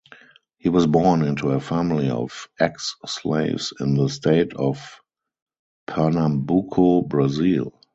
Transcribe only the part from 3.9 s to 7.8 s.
the state of Pernambuco, Brazil.